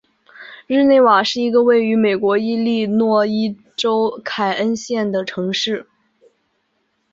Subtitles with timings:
[0.65, 5.85] 日内瓦是一个位于美国伊利诺伊州凯恩县的城市。